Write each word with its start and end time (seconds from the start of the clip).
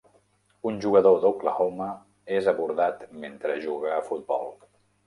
Un 0.69 0.79
jugador 0.85 1.17
d'Oklahoma 1.25 1.91
és 2.41 2.51
abordat 2.55 3.07
mentre 3.27 3.61
juga 3.69 3.95
a 4.01 4.05
futbol. 4.13 4.57